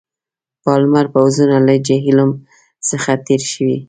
[0.63, 2.31] پالمر پوځونه له جیهلم
[2.87, 3.77] څخه تېر شوي.